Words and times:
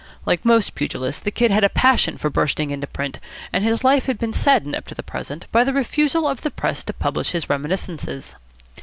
Like 0.25 0.43
most 0.43 0.73
pugilists, 0.73 1.21
the 1.21 1.29
Kid 1.29 1.51
had 1.51 1.63
a 1.63 1.69
passion 1.69 2.17
for 2.17 2.31
bursting 2.31 2.71
into 2.71 2.87
print, 2.87 3.19
and 3.53 3.63
his 3.63 3.83
life 3.83 4.07
had 4.07 4.17
been 4.17 4.33
saddened 4.33 4.75
up 4.75 4.87
to 4.87 4.95
the 4.95 5.03
present 5.03 5.45
by 5.51 5.63
the 5.63 5.73
refusal 5.73 6.27
of 6.27 6.41
the 6.41 6.49
press 6.49 6.81
to 6.85 6.93
publish 6.93 7.33
his 7.33 7.51
reminiscences. 7.51 8.35